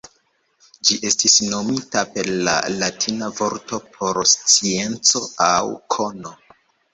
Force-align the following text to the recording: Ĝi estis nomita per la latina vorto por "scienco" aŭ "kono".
Ĝi 0.87 0.95
estis 1.09 1.35
nomita 1.49 2.01
per 2.15 2.29
la 2.47 2.55
latina 2.77 3.29
vorto 3.41 3.81
por 3.99 4.21
"scienco" 4.33 5.23
aŭ 5.51 5.61
"kono". 5.99 6.35